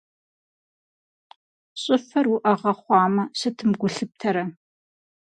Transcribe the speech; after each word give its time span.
ЩӀыфэр 1.81 2.25
уӀэгъэ 2.33 2.73
хъуамэ, 2.79 3.23
сытым 3.39 3.71
гу 3.79 3.87
лъыптэрэ? 3.93 4.43